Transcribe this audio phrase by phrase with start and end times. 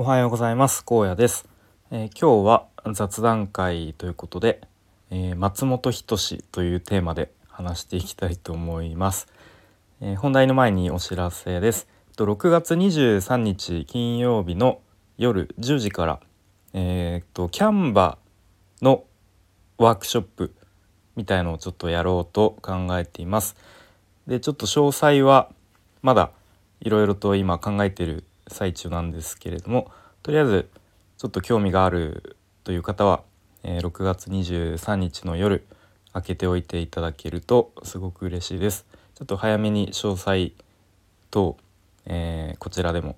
[0.00, 0.84] おはようございます。
[0.88, 1.48] 荒野です、
[1.90, 4.60] えー、今日は雑談会ということで、
[5.10, 9.26] えー、松本人志というテーマで話していきたいと思います、
[10.00, 11.88] えー、本題の前にお知らせです。
[12.16, 14.82] 6月23日金曜日の
[15.16, 16.20] 夜10時から
[16.74, 18.18] えー、とキャンバ
[18.80, 19.02] の
[19.78, 20.54] ワークショップ
[21.16, 23.56] みたいのをちょっとやろうと考えています。
[24.28, 25.50] でちょっと詳細は
[26.02, 26.30] まだ
[26.80, 29.90] いろいろと今考えている最中なんですけれども
[30.22, 30.68] とりあえず
[31.16, 33.22] ちょっと興味があるという方は、
[33.62, 35.66] えー、6月23日の夜
[36.12, 38.86] 開けておいていただけるとすごく嬉しいです。
[39.14, 40.52] ちょっと早めに詳細
[41.30, 41.56] と、
[42.06, 43.16] えー、こちらでも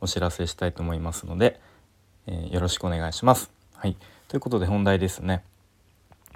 [0.00, 1.58] お知らせしたいと思いますので、
[2.26, 3.50] えー、よろしくお願いします。
[3.74, 3.96] はい、
[4.28, 5.42] ということで本題ですね。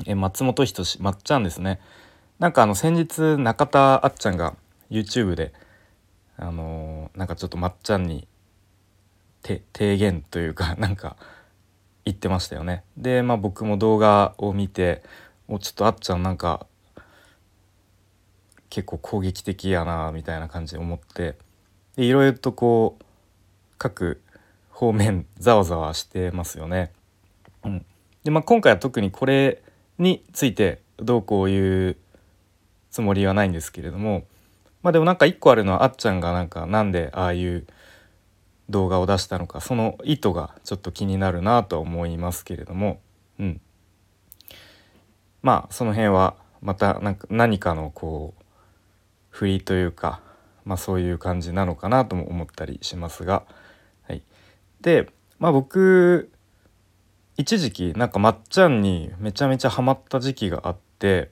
[0.07, 1.81] え松本人志まっちゃんですね。
[2.39, 4.57] なんかあの先日中田あっちゃんが
[4.91, 5.53] YouTube で
[6.37, 8.27] あのー、なんかちょっとまっちゃんに
[9.43, 11.17] 提言というか なんか
[12.05, 12.85] 言ってましたよね。
[12.97, 15.03] でまあ僕も動画を見て
[15.49, 16.67] おちょっとあっちゃんなんか
[18.71, 21.37] 結構攻撃的やなみたいな感じで思って
[21.97, 23.05] でいろいろとこう
[23.79, 24.23] 各
[24.71, 26.93] 方面ざわざわしてますよね。
[27.65, 27.87] うん、
[28.25, 29.63] でまあ今回は特にこれ
[29.99, 31.97] についてどうこう言う
[32.91, 34.25] つもりはないんですけれども
[34.83, 37.67] まあでもなんか一個あるのはあっちゃんがなんかなんでああいう
[38.71, 43.01] 動画を出したのかその意図がちょっと気になるなと思いますけれども、
[43.39, 43.61] うん、
[45.43, 48.43] まあその辺はまたなんか何かのこう
[49.31, 50.21] 振りというか、
[50.65, 53.45] まあ、そういう感じなのかなとも思ったりしますが、
[54.07, 54.23] はい、
[54.81, 56.31] で、まあ、僕
[57.37, 61.31] 一時期なんかまっちゃんにめちゃめちゃハマった時期があって、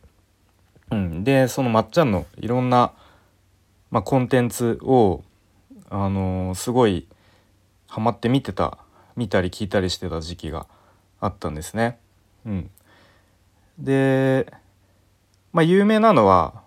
[0.91, 2.93] うん、でそのまっちゃんのいろんな、
[3.91, 5.23] まあ、コンテンツを
[5.91, 7.07] あのー、すごい
[7.91, 8.79] ハマって見てた
[9.17, 10.67] 見たり聞いたりしてた時期が
[11.21, 11.99] あったんですね。
[12.47, 12.71] うん、
[13.79, 14.47] で
[15.53, 16.63] まあ有名なのは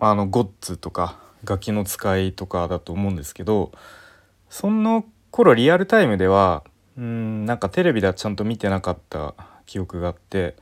[0.00, 3.70] あのゴッツとかガキの使いとかだと思うんですけど
[4.50, 6.64] その頃リアルタイムでは
[6.98, 9.34] うんなんかテレビではちゃんと見てなかった
[9.66, 10.56] 記憶があって、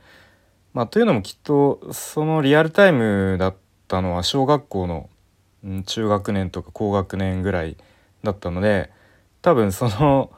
[0.73, 3.55] まあ、というのもきっとそのリアルタイムだっ
[3.87, 5.09] たのは小学校の、
[5.85, 7.77] 中学年とか高学年ぐらい
[8.23, 8.91] だったので
[9.43, 10.31] 多分その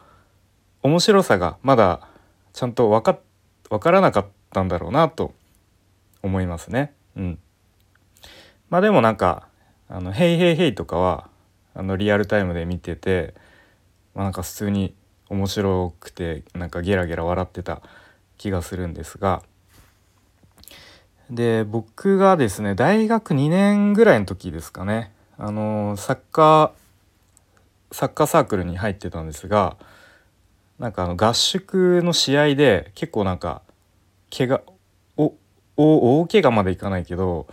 [0.81, 2.09] 面白さがまだ
[2.53, 3.19] ちゃんと分か
[3.69, 5.33] 分からなかったんだろうなと
[6.23, 6.91] 思いますね。
[7.15, 7.39] うん、
[8.69, 9.47] まあでもなんか
[9.87, 11.29] 「あのヘイヘイヘイ」とかは
[11.75, 13.35] あのリアルタイムで見てて、
[14.15, 14.95] まあ、なんか普通に
[15.29, 17.83] 面白くてなんかゲラゲラ笑ってた
[18.39, 19.43] 気がするんですが。
[21.29, 25.11] で僕がですね大学2年ぐらいの時ですかね。
[25.37, 26.84] あのサッカー
[27.91, 29.77] サッカーサークルに入ってたんですが
[30.79, 33.61] なんかあの合宿の試合で結構なんか
[34.35, 34.61] 怪我
[35.17, 35.33] お
[35.77, 37.47] お大怪我までいかないけど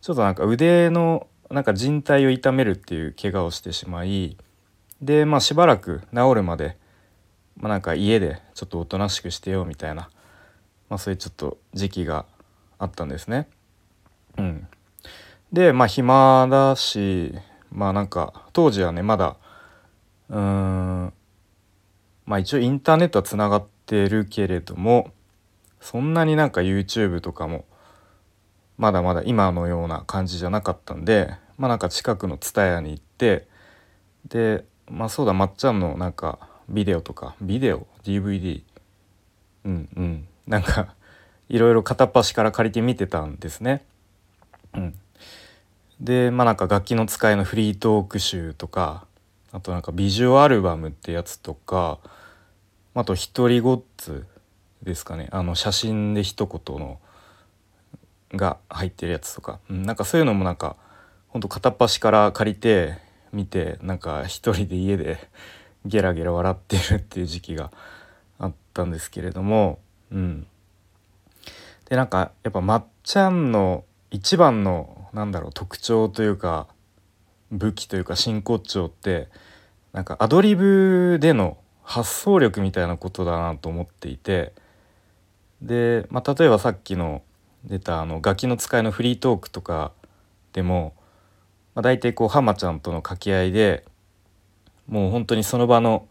[0.00, 4.36] ちょっとなんか腕のなんか靭帯を痛めるっていう怪我をしてしまい
[5.00, 6.76] でまあしばらく治るまで、
[7.56, 10.08] まあ、なんか家でちょっとおとなしくしてよみたいな、
[10.88, 12.26] まあ、そういうちょっと時期が
[12.78, 13.48] あったんですね。
[14.36, 14.66] うん、
[15.52, 17.34] でまあ暇だし
[17.70, 19.36] まあなんか当時はねまだ
[20.30, 21.12] うん。
[22.26, 25.10] まあ一応インターネットはつながってるけれども
[25.80, 27.64] そんなになんか YouTube とかも
[28.78, 33.46] まだまだ今のような感じじゃなかったんでまあなんか近くの TSUTAYA に行って
[34.28, 38.62] でまあそうだまっちゃんのなんかビデオとかビデオ？DVD
[39.64, 40.28] うんうん。
[40.46, 40.94] なんか
[41.48, 43.84] いろいろ片っ端から借りて見てたんですね。
[44.74, 44.94] うん、
[46.00, 49.06] でまあなんか楽器の使いのフリートーク集とか
[49.54, 52.00] あとなんかビジュアルバムってやつとか
[52.92, 54.26] あと「独りごっつ」
[54.82, 55.28] ですかね。
[55.30, 56.98] あの写真で一言の
[58.32, 60.74] が入ってるやつとか、うん、なんかそういうのもなんか
[61.28, 62.98] ほんと片っ端から借りて
[63.32, 65.30] 見てなんか一人で家で
[65.86, 67.70] ゲラゲラ笑ってるっていう時期が
[68.40, 69.78] あったんですけれども。
[70.10, 70.46] うん。
[71.88, 76.66] でなんかやっぱまっちゃんの一番のなんだろう特徴というか
[77.52, 79.28] 武器というか真骨頂って
[79.94, 84.52] なんかアドリブでの発想力みたいなことだなと思っていて
[85.62, 87.22] で、まあ、例えばさっきの
[87.64, 89.92] 出たあのガキの使いのフリートークとか
[90.52, 90.94] でも、
[91.74, 93.84] まあ、大体こう浜ちゃんとの掛け合いで
[94.88, 96.08] もう本当にその場の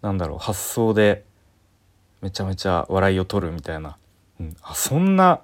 [0.00, 1.24] なんだろう発想で
[2.22, 3.98] めちゃめちゃ笑いを取るみたいな、
[4.40, 5.42] うん、あそんな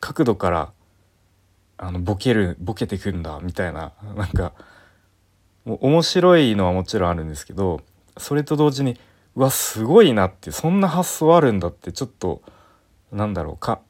[0.00, 0.72] 角度から
[1.78, 3.92] あのボケるボケてくんだみたいな。
[4.16, 4.54] なんか
[5.66, 7.80] 面白いのはもちろんあるんですけど
[8.16, 8.98] それと同時に
[9.34, 12.42] うわすごいなってそんな発想あるんだってちょっと
[13.12, 13.80] なんだろうか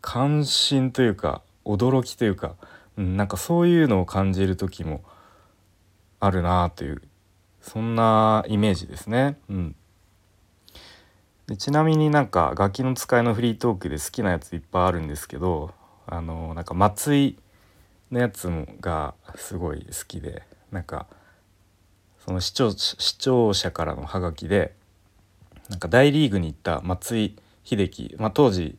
[0.00, 2.54] 関心というか驚きというか、
[2.96, 5.02] うん、なんかそういうのを感じる時も
[6.20, 7.02] あるなという
[7.60, 9.38] そんなイメージですね。
[9.48, 9.76] うん、
[11.46, 15.72] でちなみになんか「ガキの使い」のフリートークで好きなやついっぱいあるんですけど
[16.06, 17.38] あのなんか松井
[18.10, 18.48] のやつ
[18.80, 21.06] がすごい好きでなんか
[22.24, 24.74] その視聴視聴者からのハガキで
[25.68, 28.76] なんか大リーグに行った松井秀喜、まあ、当時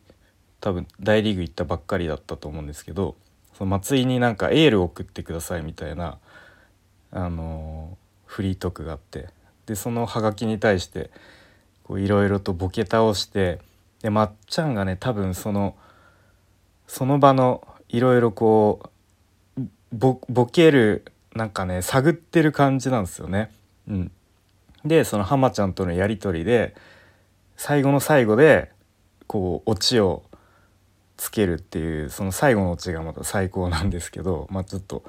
[0.60, 3.14] 多分大リーグ行ったばっかりだったと思うんですけど
[3.56, 6.18] その松井になんかエールを送ってくださいみたいな
[7.12, 9.28] あのフリートークがあって
[9.66, 11.10] でそのハガキに対して
[11.90, 13.60] いろいろとボケ倒して
[14.02, 15.76] でまっちゃんがね多分その
[16.88, 19.60] その場のいろいろこう
[19.92, 21.04] ボケる
[21.36, 23.50] なんかね探ってる感じなんですよね。
[23.88, 24.12] うん、
[24.84, 26.74] でその浜ちゃんとのやり取りで
[27.56, 28.72] 最後の最後で
[29.26, 30.22] こうオチを
[31.16, 35.04] つけるっていうその最後のオチがまた最高なんですけどまあちょっと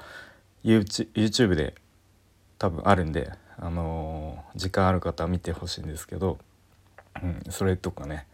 [0.64, 1.74] YouTube で
[2.58, 6.38] 多分あるんで、あのー、時間ある方は見てほしいんですけど、
[7.22, 8.26] うん、それとかね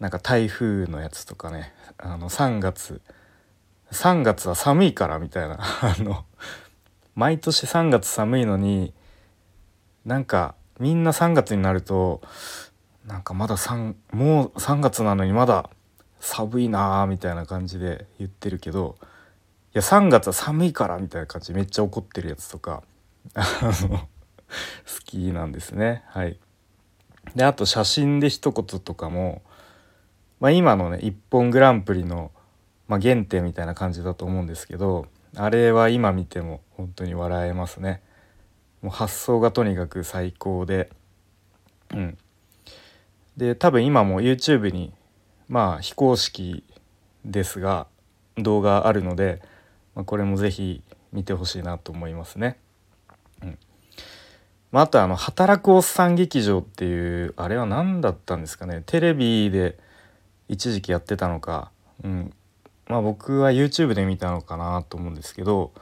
[0.00, 3.00] なんか台風のやつとかねあの3月
[3.92, 5.58] 3月は寒いからみたいな。
[5.82, 6.24] あの
[7.14, 8.92] 毎年3月寒いのに
[10.04, 12.20] なんかみんな3月になると
[13.06, 15.70] なんかまだ3もう3月なのにまだ
[16.20, 19.04] 寒いなーみたいな感じで言ってるけどい
[19.78, 22.82] や3月は寒いからみたいな感じめっちゃ怒ってるやつとか
[23.34, 24.08] 好
[25.04, 26.04] きなんですね。
[26.08, 26.38] はい。
[27.34, 29.42] であと写真で一言とかも、
[30.40, 32.30] まあ、今のね「一本グランプリ」の、
[32.88, 38.00] まあ、原点みたいな感じだと思うんですけどあれは今見ても本当に笑えますね。
[38.80, 40.90] もう発想がとにかく最高で。
[41.92, 42.18] うん。
[43.36, 44.94] で多分今も YouTube に
[45.48, 46.64] まあ非公式
[47.24, 47.86] ですが
[48.38, 49.42] 動画あるので、
[49.94, 50.82] まあ、これも是非
[51.12, 52.58] 見てほしいなと思いますね。
[53.42, 53.58] うん。
[54.72, 58.82] まあ、あとあの「働くおっさん劇場」っていうあれは何だったんですかね。
[58.86, 59.78] テレビで
[60.48, 61.70] 一時期やってたのか、
[62.02, 62.32] うん、
[62.88, 65.72] まあ僕は YouTube で見たのかなと思うんですけど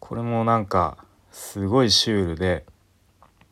[0.00, 0.98] これもなんか
[1.30, 2.64] すごいシュールで、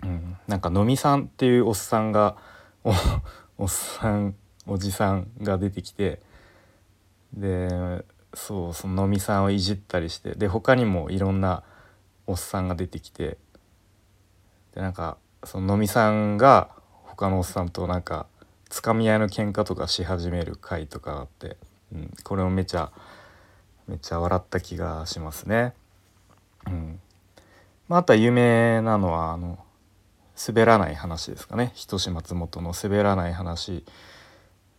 [0.02, 2.37] うん、なんかのみさんっていうおっさんが
[3.58, 4.34] おっさん
[4.66, 6.20] おじさんが出てきて
[7.32, 8.04] で
[8.34, 11.62] そうそののみさんをいじったりしてで他にもいろんな
[12.26, 13.38] おっさんが出てきて
[14.75, 16.70] でなんかそののみさんが
[17.04, 18.26] 他のおっさんとなんか
[18.69, 21.56] つかみ合いの喧嘩とかし始める回とかあって、
[21.92, 22.92] うん、これもめちゃ
[23.88, 25.74] めちゃ笑った気がしますね。
[26.66, 27.00] うん。
[27.88, 29.58] まあ、とは有名なのはあの
[30.46, 31.72] 滑らない話ですかね。
[31.74, 33.84] 人志松本の滑らない話。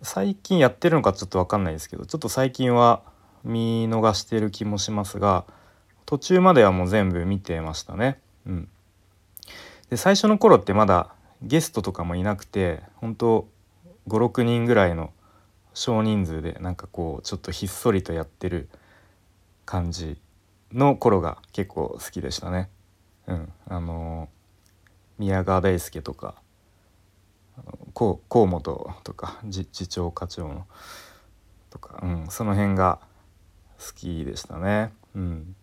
[0.02, 3.02] 最近やってるのかちょっと分かんないですけどちょっと最近は
[3.44, 5.46] 見逃してる気もしますが
[6.06, 8.20] 途中まではもう全部見てましたね。
[8.46, 8.70] うん、
[9.90, 11.10] で最初の頃ってまだ
[11.42, 13.48] ゲストとかもいなくて本当
[14.08, 15.12] 56人ぐらいの
[15.78, 18.68] 少人数でなんかこうちょっとひっそりとやってる
[19.64, 20.20] 感じ
[20.74, 22.72] の頃が結構好きでしたね。
[23.28, 24.28] うん、あの
[25.20, 26.34] 宮川大輔とか
[27.94, 30.66] 河本とか次長課長の
[31.70, 33.00] とか、うん、その辺が
[33.78, 34.92] 好きでしたね。
[35.14, 35.56] うん、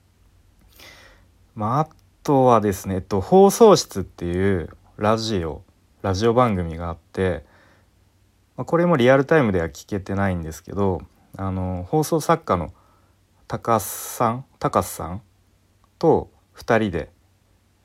[1.56, 1.88] まああ
[2.22, 5.62] とはですね、えっと、放送室っていうラジオ
[6.02, 7.44] ラジオ番組があって、
[8.56, 11.02] ま、これもリアルタイムでは聞けてないんですけど
[11.36, 12.72] あの放送作家の
[13.48, 15.22] 高須さん高須さん
[15.98, 17.10] と2人で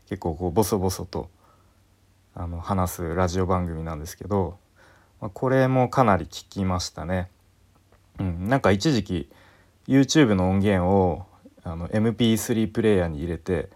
[0.07, 1.29] 結構こうボソボソと
[2.35, 4.57] あの話すラジオ番組なんですけど、
[5.19, 7.29] まあ、これもかなり聞きましたね。
[8.19, 9.29] うん、なんか一時期
[9.88, 11.25] YouTube の音源を
[11.63, 13.69] あの MP3 プレーヤーに入れて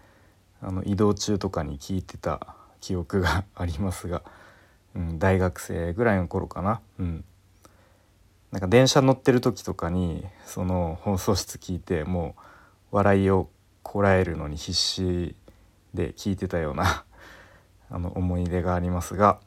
[0.62, 4.22] あの移動中とかに聞いてた記憶がありますが、
[4.94, 6.80] うん、大学生ぐらいの頃かな。
[6.98, 7.24] うん、
[8.52, 12.36] なんか電車乗ってる時とかにその放送室聞いても
[12.92, 13.48] う笑いを
[13.82, 15.34] こらえるのに必死
[15.92, 17.04] で聞いてたような
[17.90, 19.38] あの思い出がありますが、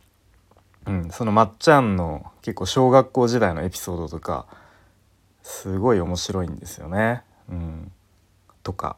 [0.85, 4.45] うん、そのまっちゃんの結構小学校時代のエピソードとか
[5.43, 7.23] すごい面白いんですよね。
[7.49, 7.91] うん、
[8.63, 8.97] とか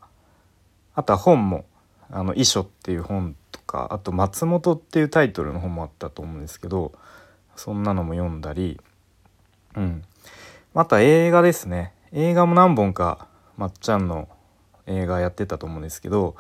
[0.96, 1.66] あとは本も
[2.12, 6.94] 「あの遺書」っていう本とかあと「松本」っていうタイトルの本もあったと思うんですけど
[7.56, 8.80] そんなのも読んだり、
[9.76, 10.04] うん、
[10.74, 11.94] あとは映画ですね。
[12.12, 14.28] 映画も何本かまっちゃんの
[14.88, 16.36] 映画やってたと思うんですけど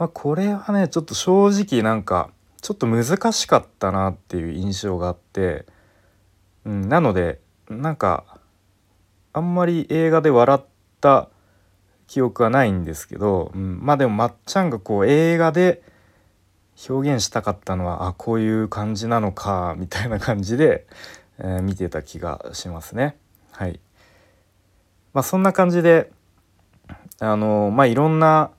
[0.00, 2.30] まあ、これはねちょっと正直なんか
[2.62, 5.66] ちょっと難しかったなっていう印象があって、
[6.64, 8.38] うん、なのでなんか
[9.34, 10.64] あんまり映画で笑っ
[11.02, 11.28] た
[12.06, 15.82] 記憶はないんですけど、うん、まあでもまっちゃんがこう映画で
[16.88, 20.86] 表現したかったのはあこういう感じなのかみたいな感じで、
[21.38, 23.16] えー、見てた気がしますね。
[23.52, 23.80] はい、
[25.12, 26.10] まあ、そんな感じで
[27.18, 28.50] あのまあいろんな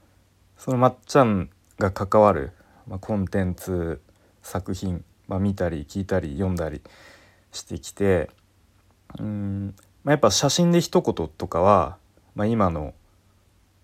[0.58, 1.50] そのまっちゃん
[1.80, 2.52] が関わる、
[2.88, 4.02] まあ、コンテンツ
[4.44, 6.82] 作品、まあ、見たり聞いたり読んだり
[7.52, 8.30] してきて
[9.18, 9.74] うん、
[10.04, 11.98] まあ、やっぱ写真で一言とかは、
[12.36, 12.94] まあ、今の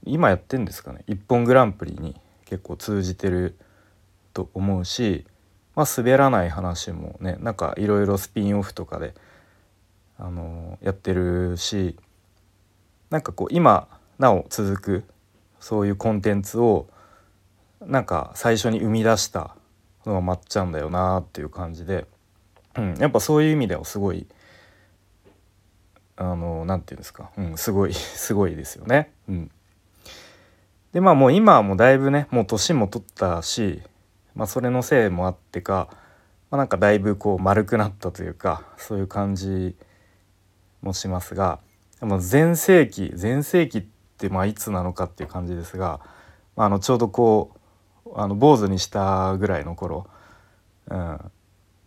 [0.05, 2.15] 今やってんですかね「一本グランプリ」に
[2.45, 3.57] 結構通じてる
[4.37, 5.25] と思うし、
[5.75, 9.15] まあ、滑らない話もねなんかいろいろスピンオフとかで、
[10.19, 11.95] あのやってるし
[13.09, 13.87] なんかこう今
[14.19, 15.03] なお続く
[15.59, 16.87] そういうコンテンツを
[17.81, 19.55] なんか最初に生み出した
[20.05, 22.05] のがまっちゃんだよなっていう感じで、
[22.75, 24.27] うん、やっぱそういう意味ではすごい
[26.15, 29.11] あの何て言うんですか、うん、すごい すごいですよね。
[29.27, 29.51] うん、
[30.93, 33.81] でまあもう今はもうだいぶねもう年も取ったし、
[34.37, 35.89] まあ、それのせいもあってか、
[36.51, 39.75] まあ、なんかだいぶこう丸くなったというかそういう感じ
[40.83, 41.59] もしますが
[42.19, 43.85] 全盛期全盛期っ
[44.17, 45.99] てまあいつなのかっていう感じですが、
[46.55, 47.51] まあ、あのちょうどこ
[48.05, 50.07] うあの坊主にしたぐらいの頃、
[50.91, 51.31] うん、あ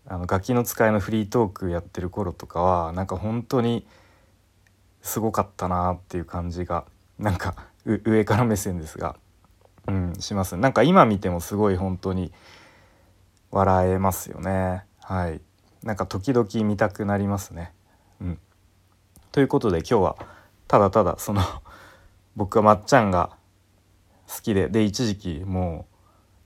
[0.09, 3.87] のガキの使いのフリートークやってる頃とかはなんか本当に
[5.03, 6.85] すごかったなっていう感じが
[7.17, 7.55] なんか
[7.85, 9.15] 上から目線ですが、
[9.91, 10.57] うん、します。
[10.57, 12.33] なんか今見てもすごい本当に
[13.51, 14.85] 笑えますよね。
[15.01, 15.41] はい。
[15.83, 17.73] なんか時々見たくなりますね。
[18.21, 18.39] うん。
[19.33, 20.17] ということで今日は
[20.69, 21.43] ただただその
[22.37, 23.31] 僕はまっちゃんが
[24.29, 25.87] 好きでで一時期も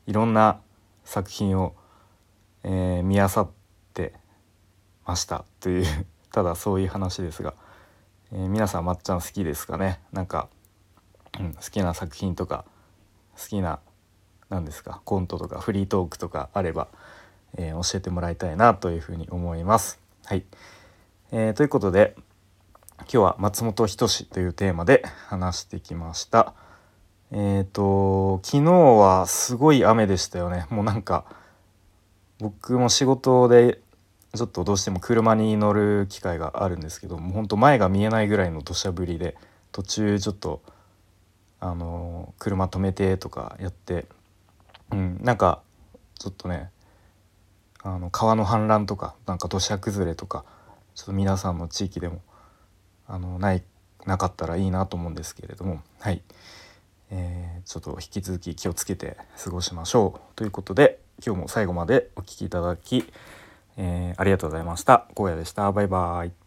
[0.06, 0.60] ういろんな
[1.04, 1.74] 作品を、
[2.62, 3.50] えー、見漁っ
[3.92, 4.14] て
[5.04, 5.44] ました。
[5.60, 7.52] という ただそういう話ですが、
[8.32, 10.00] えー、皆さんまっちゃん好きですかね？
[10.12, 10.48] なんか、
[11.38, 12.64] うん、好きな作品とか
[13.38, 13.80] 好きな
[14.48, 16.88] 何ですかコントとかフリートークとかあれば、
[17.56, 20.00] えー、教えてもらいたいなというふうに思います。
[20.24, 20.44] はい、
[21.32, 22.14] えー、ということで
[23.00, 26.54] 今日は松本人志というテーマで話してきました。
[27.30, 30.66] えっ、ー、と昨日はすごい雨でしたよね。
[30.70, 31.24] もうなんか
[32.38, 33.80] 僕も仕事で
[34.34, 39.36] ちょっとどうしても車に乗る機会があるんですけどもうほんと前が見えないぐらいの土砂降りで
[39.70, 40.60] 途中ちょっと
[41.64, 44.04] あの車止めてとかやって
[44.92, 45.62] うんなんか
[46.18, 46.70] ちょっとね
[47.82, 50.44] あの川の氾濫とかなんか土砂崩れとか
[50.94, 52.20] ちょっと皆さんの地域でも
[53.08, 53.62] あのない
[54.04, 56.20] なかったらいいなと思うんですけれどもはい、
[57.10, 60.36] えー、ちょっと引き続き気をつけて過ごしましょう。
[60.36, 63.10] ということで今日も最後までお聴きいただき、
[63.78, 65.06] えー、ありがとうございました。
[65.16, 65.72] 荒野でした。
[65.72, 66.43] バイバイ。